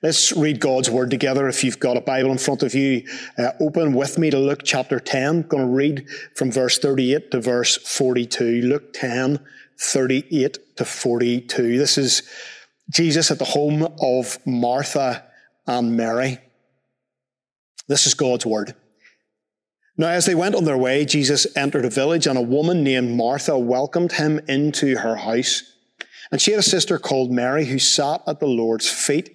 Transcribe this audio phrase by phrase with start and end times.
[0.00, 1.48] Let's read God's word together.
[1.48, 3.04] If you've got a Bible in front of you,
[3.36, 5.28] uh, open with me to Luke chapter 10.
[5.28, 8.62] I'm going to read from verse 38 to verse 42.
[8.62, 9.40] Luke 10,
[9.76, 11.78] 38 to 42.
[11.78, 12.22] This is
[12.88, 15.24] Jesus at the home of Martha
[15.66, 16.38] and Mary.
[17.88, 18.76] This is God's word.
[19.96, 23.16] Now, as they went on their way, Jesus entered a village, and a woman named
[23.16, 25.64] Martha welcomed him into her house.
[26.30, 29.34] And she had a sister called Mary who sat at the Lord's feet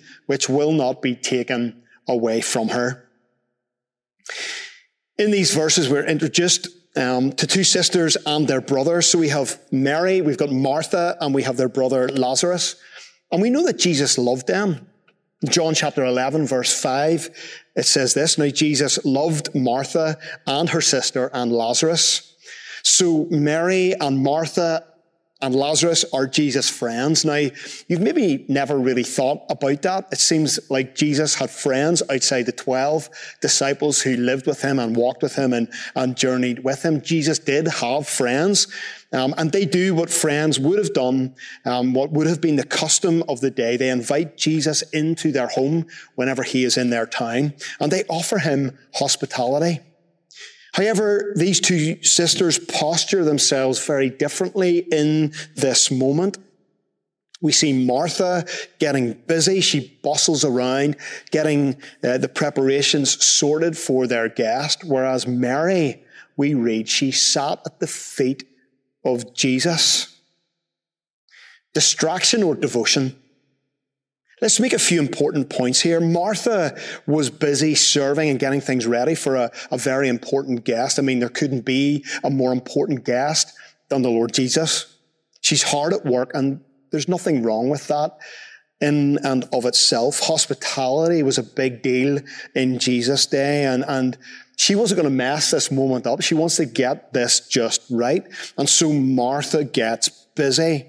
[0.31, 3.05] which will not be taken away from her.
[5.17, 9.01] In these verses, we're introduced um, to two sisters and their brother.
[9.01, 12.77] So we have Mary, we've got Martha, and we have their brother Lazarus.
[13.29, 14.87] And we know that Jesus loved them.
[15.49, 17.29] John chapter 11, verse 5,
[17.75, 22.37] it says this Now Jesus loved Martha and her sister and Lazarus.
[22.83, 24.85] So Mary and Martha
[25.41, 27.25] and Lazarus are Jesus' friends.
[27.25, 27.47] Now,
[27.87, 30.07] you've maybe never really thought about that.
[30.11, 33.09] It seems like Jesus had friends outside the 12
[33.41, 37.01] disciples who lived with him and walked with him and, and journeyed with him.
[37.01, 38.67] Jesus did have friends.
[39.13, 42.63] Um, and they do what friends would have done, um, what would have been the
[42.63, 43.75] custom of the day.
[43.75, 48.37] They invite Jesus into their home whenever he is in their town, and they offer
[48.37, 49.81] him hospitality.
[50.73, 56.37] However, these two sisters posture themselves very differently in this moment.
[57.41, 58.45] We see Martha
[58.79, 59.61] getting busy.
[59.61, 60.95] She bustles around,
[61.31, 64.83] getting uh, the preparations sorted for their guest.
[64.85, 66.03] Whereas Mary,
[66.37, 68.47] we read, she sat at the feet
[69.03, 70.19] of Jesus.
[71.73, 73.20] Distraction or devotion
[74.41, 76.01] Let's make a few important points here.
[76.01, 76.75] Martha
[77.05, 80.97] was busy serving and getting things ready for a, a, very important guest.
[80.97, 83.53] I mean, there couldn't be a more important guest
[83.89, 84.97] than the Lord Jesus.
[85.41, 86.59] She's hard at work and
[86.89, 88.17] there's nothing wrong with that
[88.79, 90.19] in and of itself.
[90.21, 92.17] Hospitality was a big deal
[92.55, 94.17] in Jesus' day and, and
[94.57, 96.21] she wasn't going to mess this moment up.
[96.21, 98.25] She wants to get this just right.
[98.57, 100.87] And so Martha gets busy.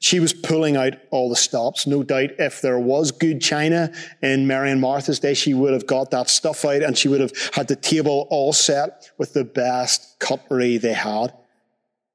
[0.00, 1.86] She was pulling out all the stops.
[1.86, 5.86] No doubt if there was good china in Mary and Martha's day, she would have
[5.86, 9.44] got that stuff out and she would have had the table all set with the
[9.44, 11.34] best cutlery they had.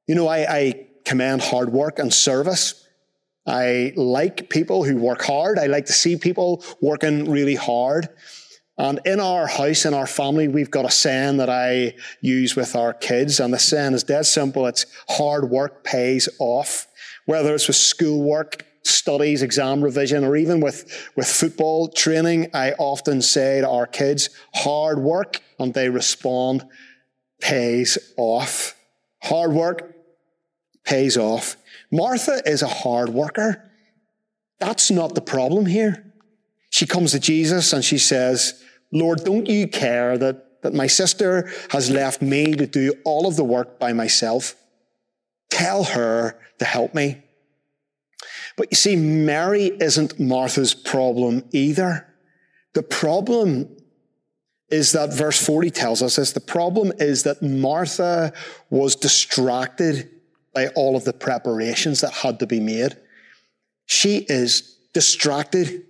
[0.08, 2.88] You know, I, I hard work and service.
[3.46, 5.60] I like people who work hard.
[5.60, 8.10] I like to see people working really hard.
[8.80, 12.76] And in our house, in our family, we've got a saying that I use with
[12.76, 13.40] our kids.
[13.40, 14.66] And the saying is dead simple.
[14.66, 16.88] It's hard work pays off
[17.26, 23.22] whether it's with schoolwork, studies, exam revision, or even with, with football training, I often
[23.22, 26.64] say to our kids, hard work, and they respond,
[27.42, 28.76] pays off.
[29.24, 29.96] Hard work
[30.84, 31.58] pays off.
[31.92, 33.72] Martha is a hard worker.
[34.60, 36.14] That's not the problem here.
[36.70, 41.50] She comes to Jesus and she says, Lord, don't you care that, that my sister
[41.70, 44.56] has left me to do all of the work by myself?
[45.50, 47.24] Tell her to help me.
[48.58, 52.08] But you see, Mary isn't Martha's problem either.
[52.74, 53.76] The problem
[54.70, 56.32] is that verse 40 tells us this.
[56.32, 58.34] The problem is that Martha
[58.70, 60.10] was distracted
[60.54, 62.98] by all of the preparations that had to be made.
[63.86, 65.84] She is distracted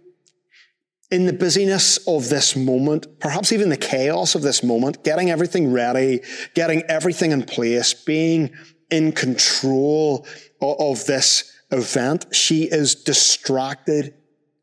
[1.12, 5.72] in the busyness of this moment, perhaps even the chaos of this moment, getting everything
[5.72, 6.22] ready,
[6.56, 8.50] getting everything in place, being
[8.90, 10.26] in control
[10.62, 12.26] of this event.
[12.34, 14.14] She is distracted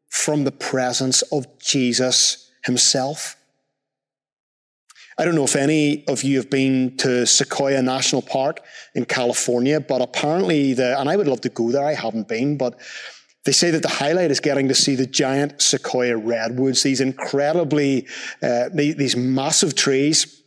[0.09, 3.37] from the presence of Jesus himself.
[5.19, 8.61] I don't know if any of you have been to Sequoia National Park
[8.95, 11.85] in California, but apparently the, and I would love to go there.
[11.85, 12.81] I haven't been, but
[13.45, 18.07] they say that the highlight is getting to see the giant sequoia redwoods, these incredibly,
[18.43, 20.42] uh, these massive trees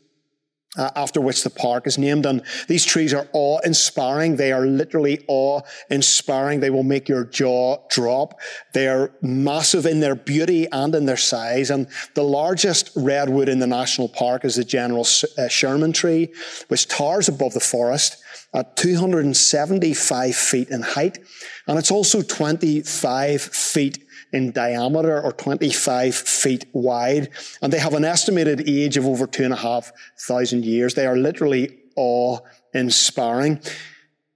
[0.77, 2.25] uh, after which the park is named.
[2.25, 4.35] And these trees are awe inspiring.
[4.35, 6.59] They are literally awe inspiring.
[6.59, 8.39] They will make your jaw drop.
[8.73, 11.69] They are massive in their beauty and in their size.
[11.69, 15.05] And the largest redwood in the national park is the General
[15.37, 16.33] uh, Sherman tree,
[16.67, 18.21] which towers above the forest
[18.53, 21.19] at 275 feet in height.
[21.67, 24.04] And it's also 25 feet
[24.35, 27.29] in diameter or 25 feet wide.
[27.61, 30.93] And they have an estimated age of over two and a half thousand years.
[30.93, 32.39] They are literally awe
[32.73, 33.61] inspiring.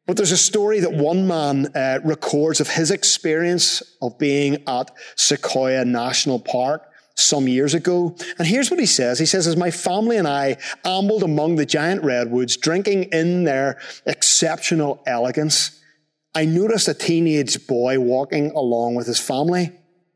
[0.07, 4.90] But there's a story that one man uh, records of his experience of being at
[5.16, 8.16] Sequoia National Park some years ago.
[8.40, 9.19] And here's what he says.
[9.19, 13.80] He says, as my family and I ambled among the giant redwoods, drinking in their
[14.06, 15.80] exceptional elegance,
[16.34, 19.72] I noticed a teenage boy walking along with his family.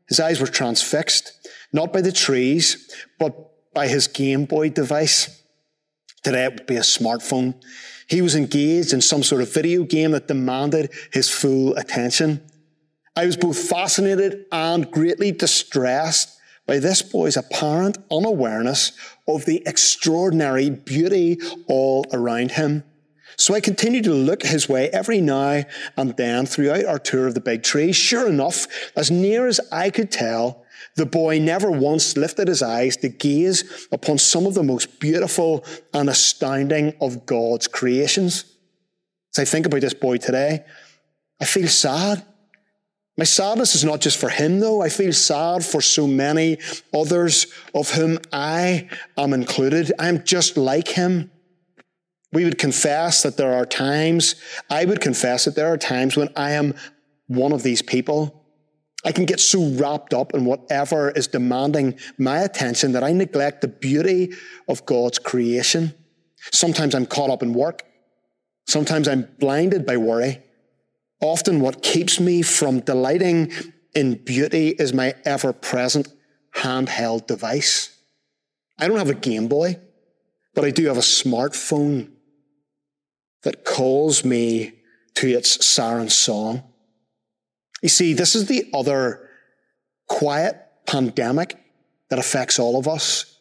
[0.08, 1.32] His eyes were transfixed,
[1.72, 5.42] not by the trees, but by his Game Boy device.
[6.22, 7.54] Today it would be a smartphone.
[8.08, 12.42] He was engaged in some sort of video game that demanded his full attention.
[13.16, 18.92] I was both fascinated and greatly distressed by this boy's apparent unawareness
[19.28, 22.84] of the extraordinary beauty all around him.
[23.36, 25.64] So I continued to look his way every now
[25.96, 27.92] and then throughout our tour of the big tree.
[27.92, 28.66] Sure enough,
[28.96, 30.64] as near as I could tell,
[30.96, 35.64] the boy never once lifted his eyes to gaze upon some of the most beautiful
[35.92, 38.44] and astounding of God's creations.
[39.34, 40.64] As I think about this boy today,
[41.40, 42.24] I feel sad.
[43.16, 44.82] My sadness is not just for him though.
[44.82, 46.58] I feel sad for so many
[46.92, 49.92] others of whom I am included.
[49.98, 51.30] I'm just like him.
[52.34, 54.34] We would confess that there are times,
[54.68, 56.74] I would confess that there are times when I am
[57.26, 58.44] one of these people
[59.04, 63.60] I can get so wrapped up in whatever is demanding my attention that I neglect
[63.60, 64.32] the beauty
[64.66, 65.94] of God's creation.
[66.52, 67.82] Sometimes I'm caught up in work.
[68.66, 70.42] Sometimes I'm blinded by worry.
[71.20, 73.52] Often what keeps me from delighting
[73.94, 76.08] in beauty is my ever present
[76.56, 77.94] handheld device.
[78.78, 79.78] I don't have a Game Boy,
[80.54, 82.10] but I do have a smartphone
[83.74, 84.72] calls me
[85.14, 86.62] to its siren song.
[87.82, 89.28] You see, this is the other
[90.06, 90.56] quiet
[90.86, 91.56] pandemic
[92.08, 93.40] that affects all of us.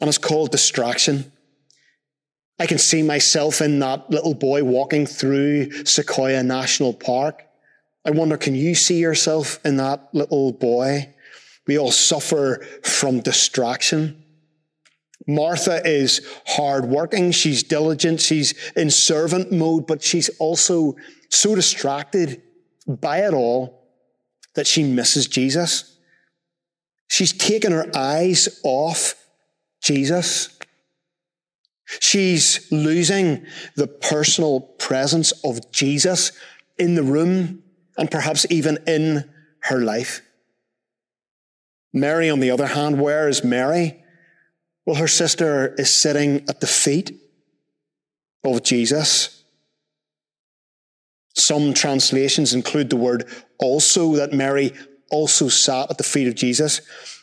[0.00, 1.30] And it's called distraction.
[2.58, 7.44] I can see myself in that little boy walking through Sequoia National Park.
[8.06, 11.14] I wonder, can you see yourself in that little boy?
[11.66, 14.23] We all suffer from distraction.
[15.26, 17.32] Martha is hardworking.
[17.32, 18.20] She's diligent.
[18.20, 20.96] She's in servant mode, but she's also
[21.30, 22.42] so distracted
[22.86, 23.88] by it all
[24.54, 25.96] that she misses Jesus.
[27.08, 29.14] She's taken her eyes off
[29.82, 30.58] Jesus.
[32.00, 33.46] She's losing
[33.76, 36.32] the personal presence of Jesus
[36.78, 37.62] in the room
[37.96, 39.30] and perhaps even in
[39.60, 40.22] her life.
[41.92, 44.03] Mary, on the other hand, where is Mary?
[44.86, 47.18] Well, her sister is sitting at the feet
[48.44, 49.44] of Jesus.
[51.34, 53.26] Some translations include the word
[53.58, 54.72] also, that Mary
[55.10, 56.80] also sat at the feet of Jesus.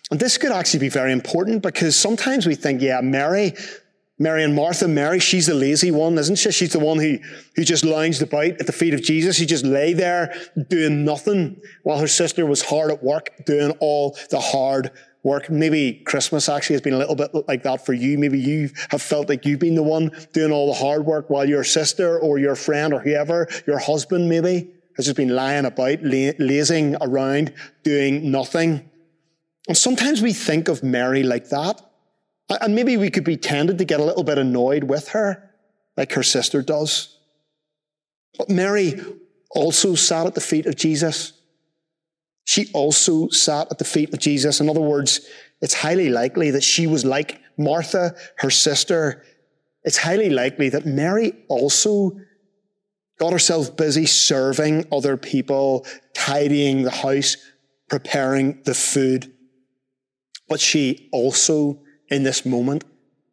[0.09, 3.53] And this could actually be very important because sometimes we think, yeah, Mary,
[4.19, 6.51] Mary and Martha, Mary, she's the lazy one, isn't she?
[6.51, 7.17] She's the one who,
[7.55, 9.37] who just lounged about at the feet of Jesus.
[9.37, 10.33] She just lay there
[10.69, 14.91] doing nothing while her sister was hard at work doing all the hard
[15.23, 15.49] work.
[15.49, 18.17] Maybe Christmas actually has been a little bit like that for you.
[18.17, 21.47] Maybe you have felt like you've been the one doing all the hard work while
[21.47, 25.99] your sister or your friend or whoever, your husband maybe, has just been lying about,
[26.03, 27.53] lazing around,
[27.83, 28.89] doing nothing.
[29.67, 31.81] And sometimes we think of Mary like that.
[32.49, 35.51] And maybe we could be tempted to get a little bit annoyed with her,
[35.95, 37.17] like her sister does.
[38.37, 38.99] But Mary
[39.51, 41.33] also sat at the feet of Jesus.
[42.43, 44.59] She also sat at the feet of Jesus.
[44.59, 45.21] In other words,
[45.61, 49.23] it's highly likely that she was like Martha, her sister.
[49.83, 52.17] It's highly likely that Mary also
[53.19, 57.37] got herself busy serving other people, tidying the house,
[57.87, 59.31] preparing the food.
[60.49, 62.83] But she also, in this moment,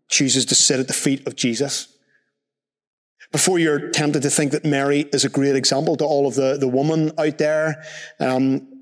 [0.09, 1.89] chooses to sit at the feet of Jesus.
[3.33, 6.57] Before you're tempted to think that Mary is a great example to all of the,
[6.59, 7.83] the women out there,
[8.21, 8.78] um,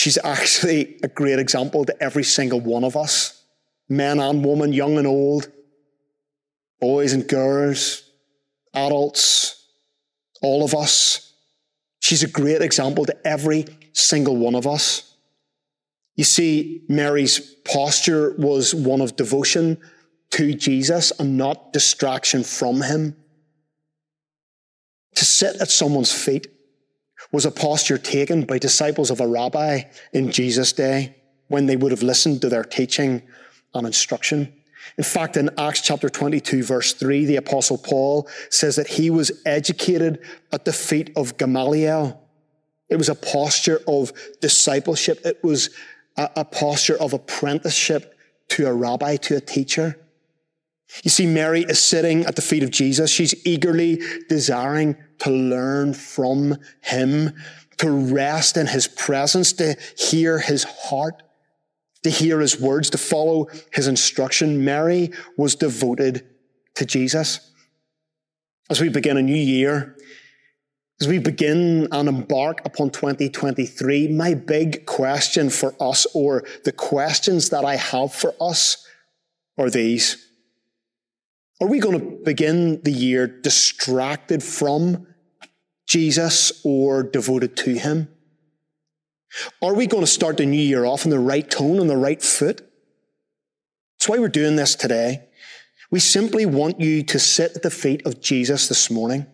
[0.00, 3.44] She's actually a great example to every single one of us,
[3.86, 5.52] men and women, young and old,
[6.80, 8.02] boys and girls,
[8.72, 9.62] adults,
[10.40, 11.34] all of us.
[11.98, 15.16] She's a great example to every single one of us.
[16.16, 19.76] You see, Mary's posture was one of devotion
[20.30, 23.16] to Jesus and not distraction from him.
[25.16, 26.46] To sit at someone's feet
[27.32, 29.82] was a posture taken by disciples of a rabbi
[30.12, 31.14] in Jesus' day
[31.48, 33.22] when they would have listened to their teaching
[33.74, 34.52] and instruction.
[34.98, 39.30] In fact, in Acts chapter 22, verse 3, the apostle Paul says that he was
[39.46, 40.20] educated
[40.52, 42.20] at the feet of Gamaliel.
[42.88, 45.20] It was a posture of discipleship.
[45.24, 45.70] It was
[46.16, 48.16] a, a posture of apprenticeship
[48.48, 49.96] to a rabbi, to a teacher.
[51.04, 53.10] You see, Mary is sitting at the feet of Jesus.
[53.10, 57.34] She's eagerly desiring to learn from him,
[57.78, 61.22] to rest in his presence, to hear his heart,
[62.02, 64.64] to hear his words, to follow his instruction.
[64.64, 66.26] Mary was devoted
[66.74, 67.52] to Jesus.
[68.68, 69.96] As we begin a new year,
[71.00, 77.48] as we begin and embark upon 2023, my big question for us, or the questions
[77.50, 78.86] that I have for us,
[79.56, 80.29] are these.
[81.60, 85.06] Are we going to begin the year distracted from
[85.86, 88.08] Jesus or devoted to Him?
[89.62, 91.96] Are we going to start the new year off in the right tone, on the
[91.96, 92.62] right foot?
[93.98, 95.28] That's why we're doing this today.
[95.90, 99.26] We simply want you to sit at the feet of Jesus this morning.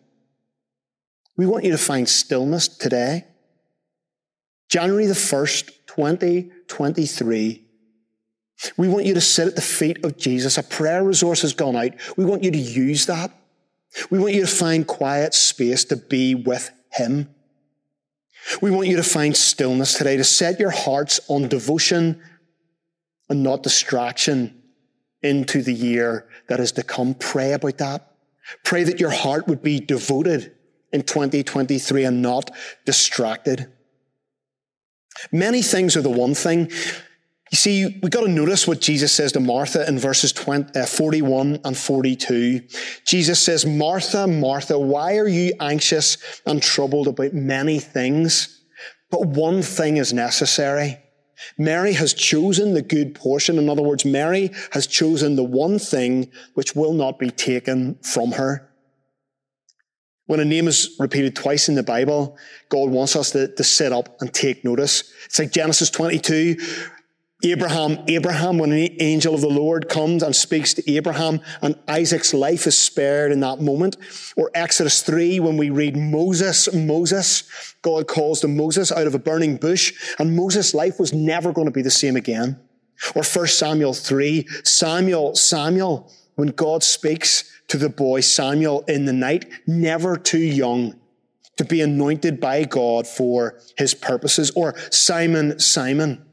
[1.36, 3.26] We want you to find stillness today.
[4.68, 7.65] January the 1st, 2023.
[8.76, 10.58] We want you to sit at the feet of Jesus.
[10.58, 11.92] A prayer resource has gone out.
[12.16, 13.30] We want you to use that.
[14.10, 17.34] We want you to find quiet space to be with Him.
[18.62, 22.22] We want you to find stillness today, to set your hearts on devotion
[23.28, 24.62] and not distraction
[25.22, 27.14] into the year that is to come.
[27.14, 28.12] Pray about that.
[28.64, 30.52] Pray that your heart would be devoted
[30.92, 32.50] in 2023 and not
[32.84, 33.72] distracted.
[35.32, 36.70] Many things are the one thing.
[37.52, 40.84] You see, we've got to notice what Jesus says to Martha in verses 20, uh,
[40.84, 42.60] 41 and 42.
[43.06, 48.64] Jesus says, Martha, Martha, why are you anxious and troubled about many things?
[49.10, 50.98] But one thing is necessary.
[51.56, 53.58] Mary has chosen the good portion.
[53.58, 58.32] In other words, Mary has chosen the one thing which will not be taken from
[58.32, 58.68] her.
[60.26, 62.36] When a name is repeated twice in the Bible,
[62.68, 65.12] God wants us to, to sit up and take notice.
[65.26, 66.56] It's like Genesis 22.
[67.44, 72.32] Abraham, Abraham, when an angel of the Lord comes and speaks to Abraham and Isaac's
[72.32, 73.98] life is spared in that moment.
[74.36, 79.18] Or Exodus 3, when we read Moses, Moses, God calls to Moses out of a
[79.18, 82.58] burning bush and Moses' life was never going to be the same again.
[83.14, 89.12] Or 1 Samuel 3, Samuel, Samuel, when God speaks to the boy Samuel in the
[89.12, 90.98] night, never too young
[91.56, 94.50] to be anointed by God for his purposes.
[94.52, 96.25] Or Simon, Simon,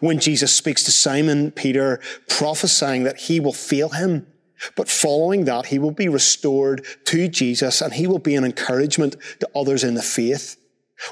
[0.00, 4.26] when Jesus speaks to Simon Peter, prophesying that he will fail him.
[4.74, 9.16] But following that, he will be restored to Jesus and he will be an encouragement
[9.40, 10.56] to others in the faith.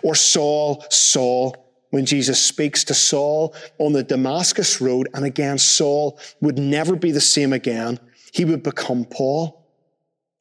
[0.03, 1.55] Or Saul, Saul,
[1.91, 7.12] when Jesus speaks to Saul on the Damascus road, and again, Saul would never be
[7.12, 8.00] the same again
[8.35, 9.63] he would become Paul.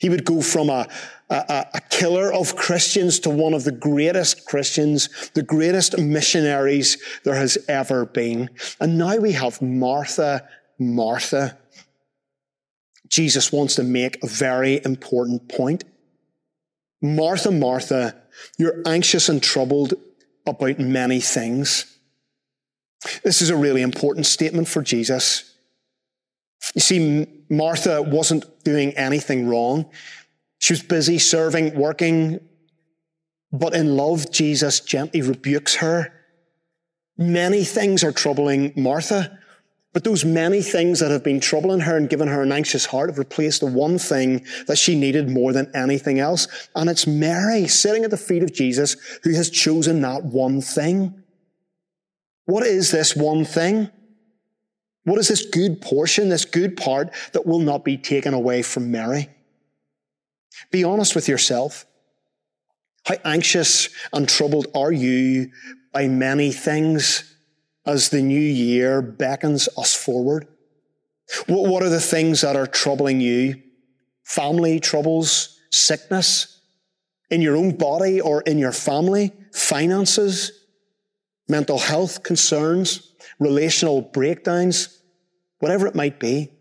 [0.03, 0.85] He would go from a,
[1.29, 7.35] a, a, killer of Christians to one of the greatest Christians, the greatest missionaries there
[7.35, 8.49] has ever been.
[8.81, 10.45] And now we have Martha,
[10.77, 11.57] Martha.
[13.07, 15.85] Jesus wants to make a very important point.
[17.01, 18.13] Martha, Martha,
[18.57, 19.93] you're anxious and troubled
[20.45, 21.97] about many things.
[23.23, 25.52] This is a really important statement for Jesus.
[26.75, 29.89] You see, Martha wasn't doing anything wrong.
[30.59, 32.39] She was busy serving, working,
[33.51, 36.11] but in love, Jesus gently rebukes her.
[37.17, 39.37] Many things are troubling Martha,
[39.93, 43.09] but those many things that have been troubling her and given her an anxious heart
[43.09, 46.47] have replaced the one thing that she needed more than anything else.
[46.75, 51.21] And it's Mary sitting at the feet of Jesus who has chosen that one thing.
[52.45, 53.91] What is this one thing?
[55.05, 58.91] What is this good portion, this good part that will not be taken away from
[58.91, 59.29] Mary?
[60.71, 61.85] Be honest with yourself.
[63.05, 65.51] How anxious and troubled are you
[65.91, 67.35] by many things
[67.85, 70.47] as the new year beckons us forward?
[71.47, 73.61] What are the things that are troubling you?
[74.23, 76.61] Family troubles, sickness,
[77.29, 80.51] in your own body or in your family, finances,
[81.49, 85.01] mental health concerns, relational breakdowns,
[85.59, 86.51] whatever it might be.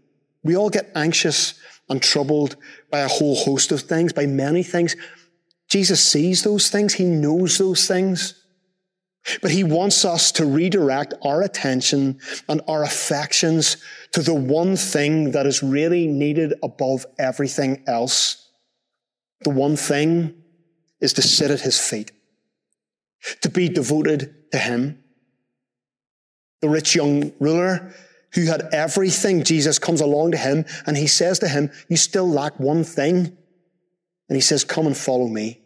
[0.43, 1.55] We all get anxious
[1.89, 2.57] and troubled
[2.91, 4.97] by a whole host of things, by many things.
[5.69, 6.95] Jesus sees those things.
[6.95, 8.43] He knows those things.
[9.41, 13.77] But he wants us to redirect our attention and our affections
[14.13, 18.51] to the one thing that is really needed above everything else.
[19.45, 20.35] The one thing
[21.01, 22.11] is to sit at his feet,
[23.43, 25.02] to be devoted to him.
[26.63, 27.93] The rich young ruler
[28.35, 32.29] who had everything, Jesus comes along to him and he says to him, you still
[32.29, 33.37] lack one thing.
[34.29, 35.61] And he says, come and follow me.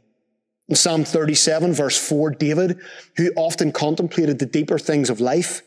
[0.69, 2.81] In Psalm 37, verse 4, David,
[3.17, 5.63] who often contemplated the deeper things of life,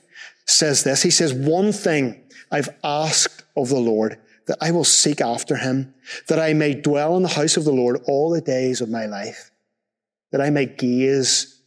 [0.46, 1.04] says this.
[1.04, 2.22] He says, One thing
[2.52, 5.94] I've asked of the Lord, that I will seek after him,
[6.28, 9.06] that I may dwell in the house of the Lord all the days of my
[9.06, 9.52] life,
[10.32, 11.59] that I may gaze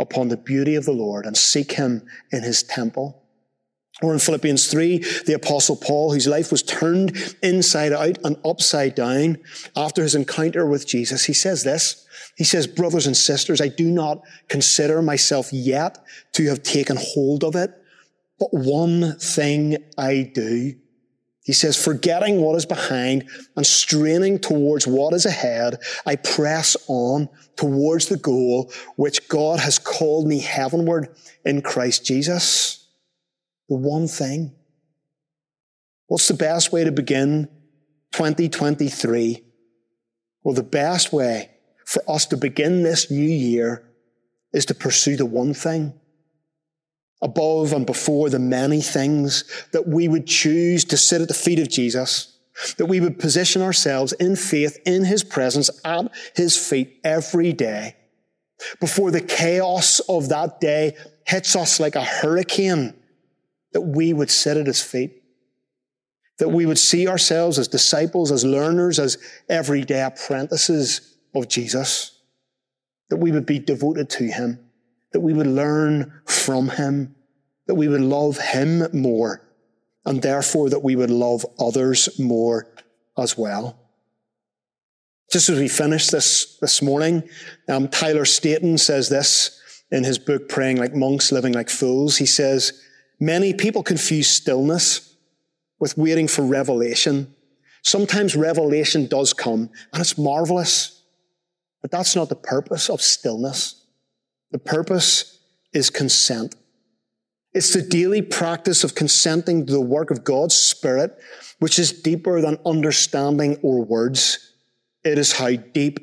[0.00, 3.22] upon the beauty of the Lord and seek him in his temple.
[4.02, 8.94] Or in Philippians 3, the apostle Paul, whose life was turned inside out and upside
[8.94, 9.38] down
[9.76, 12.06] after his encounter with Jesus, he says this.
[12.36, 15.98] He says, brothers and sisters, I do not consider myself yet
[16.32, 17.70] to have taken hold of it,
[18.38, 20.76] but one thing I do.
[21.50, 27.28] He says, forgetting what is behind and straining towards what is ahead, I press on
[27.56, 31.08] towards the goal which God has called me heavenward
[31.44, 32.86] in Christ Jesus
[33.68, 34.54] the one thing.
[36.06, 37.48] What's the best way to begin
[38.12, 39.42] 2023?
[40.44, 41.50] Well, the best way
[41.84, 43.90] for us to begin this new year
[44.52, 45.99] is to pursue the one thing.
[47.22, 51.58] Above and before the many things that we would choose to sit at the feet
[51.58, 52.38] of Jesus,
[52.78, 57.96] that we would position ourselves in faith in His presence at His feet every day.
[58.80, 60.96] Before the chaos of that day
[61.26, 62.94] hits us like a hurricane,
[63.72, 65.22] that we would sit at his feet,
[66.38, 72.18] that we would see ourselves as disciples, as learners, as everyday apprentices of Jesus,
[73.08, 74.58] that we would be devoted to him,
[75.12, 77.14] that we would learn from him,
[77.66, 79.42] that we would love him more,
[80.04, 82.72] and therefore that we would love others more
[83.18, 83.76] as well.
[85.30, 87.28] Just as we finish this this morning,
[87.68, 92.16] um, Tyler Staton says this in his book, Praying Like Monks, Living Like Fools.
[92.16, 92.82] He says,
[93.20, 95.16] Many people confuse stillness
[95.78, 97.34] with waiting for revelation.
[97.82, 101.02] Sometimes revelation does come and it's marvelous,
[101.80, 103.79] but that's not the purpose of stillness.
[104.50, 105.38] The purpose
[105.72, 106.56] is consent.
[107.52, 111.18] It's the daily practice of consenting to the work of God's Spirit,
[111.58, 114.52] which is deeper than understanding or words.
[115.04, 115.98] It is how deep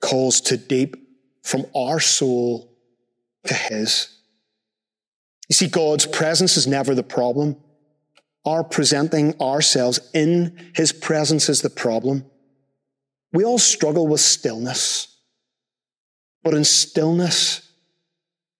[0.00, 0.96] calls to deep
[1.42, 2.72] from our soul
[3.44, 4.16] to His.
[5.48, 7.56] You see, God's presence is never the problem.
[8.44, 12.24] Our presenting ourselves in His presence is the problem.
[13.32, 15.08] We all struggle with stillness.
[16.42, 17.70] But in stillness,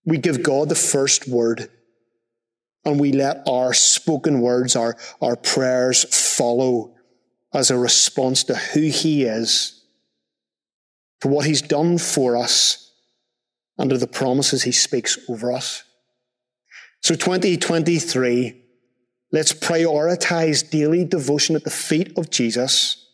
[0.04, 1.70] we give God the first word
[2.84, 6.04] and we let our spoken words, our, our prayers
[6.36, 6.94] follow
[7.52, 9.84] as a response to who He is,
[11.20, 12.92] to what He's done for us,
[13.76, 15.84] and to the promises He speaks over us.
[17.02, 18.62] So 2023,
[19.32, 23.06] let's prioritize daily devotion at the feet of Jesus.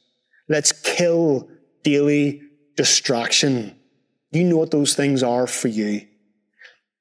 [0.48, 1.48] Let's kill
[1.82, 2.42] daily
[2.76, 3.78] distraction.
[4.30, 6.06] You know what those things are for you.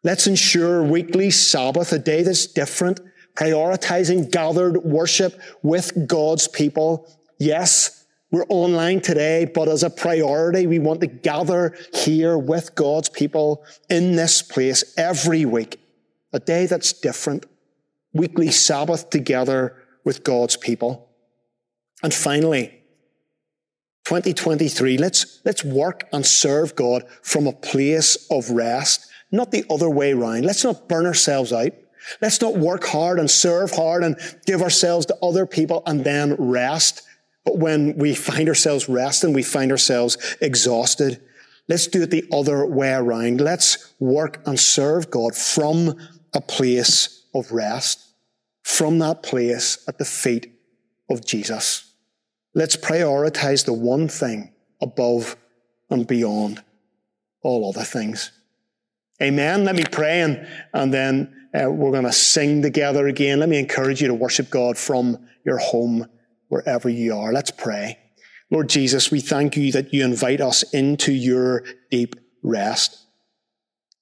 [0.03, 2.99] Let's ensure weekly Sabbath, a day that's different,
[3.35, 7.11] prioritizing gathered worship with God's people.
[7.39, 13.09] Yes, we're online today, but as a priority, we want to gather here with God's
[13.09, 15.79] people in this place every week
[16.35, 17.45] a day that's different,
[18.13, 21.07] weekly Sabbath together with God's people.
[22.03, 22.83] And finally,
[24.05, 29.89] 2023, let's, let's work and serve God from a place of rest, not the other
[29.89, 30.45] way around.
[30.45, 31.71] Let's not burn ourselves out.
[32.21, 34.15] Let's not work hard and serve hard and
[34.45, 37.01] give ourselves to other people and then rest.
[37.43, 41.21] But when we find ourselves resting, we find ourselves exhausted.
[41.67, 43.41] Let's do it the other way around.
[43.41, 45.97] Let's work and serve God from
[46.33, 48.05] a place of rest
[48.65, 50.51] from that place at the feet
[51.07, 51.93] of Jesus.
[52.55, 55.35] Let's prioritize the one thing above
[55.89, 56.63] and beyond
[57.41, 58.31] all other things.
[59.21, 59.65] Amen.
[59.65, 63.39] Let me pray and, and then uh, we're going to sing together again.
[63.39, 66.07] Let me encourage you to worship God from your home,
[66.47, 67.31] wherever you are.
[67.31, 67.99] Let's pray.
[68.49, 73.04] Lord Jesus, we thank you that you invite us into your deep rest.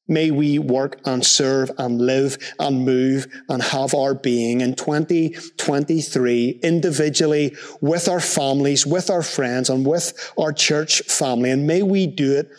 [0.07, 6.59] May we work and serve and live and move and have our being in 2023
[6.61, 11.51] individually with our families, with our friends and with our church family.
[11.51, 12.51] And may we do it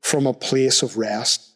[0.00, 1.48] from a place of rest.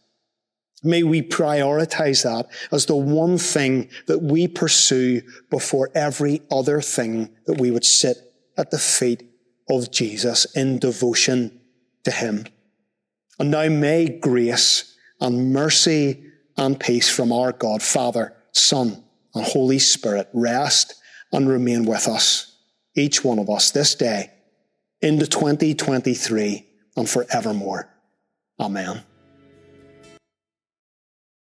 [0.82, 7.34] May we prioritize that as the one thing that we pursue before every other thing
[7.46, 8.16] that we would sit
[8.56, 9.22] at the feet
[9.68, 11.60] of Jesus in devotion
[12.04, 12.46] to him.
[13.38, 16.24] And now may grace and mercy
[16.56, 19.02] and peace from our God, Father, Son,
[19.34, 20.94] and Holy Spirit rest
[21.32, 22.56] and remain with us,
[22.94, 24.30] each one of us this day,
[25.02, 27.88] into 2023 and forevermore.
[28.58, 29.02] Amen.